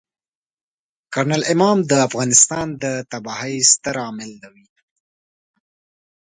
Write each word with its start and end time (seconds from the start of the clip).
کرنل 1.13 1.43
امام 1.53 1.77
د 1.89 1.91
افغانستان 2.07 2.67
د 2.83 2.85
تباهۍ 3.11 3.55
ستر 3.71 3.95
عامل 4.03 4.31
وي. 4.53 4.67